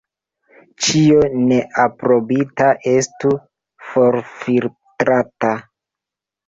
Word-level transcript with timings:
Ĉio 0.85 1.19
neaprobita 1.51 2.71
estu 2.95 3.37
forfiltrata. 3.93 5.57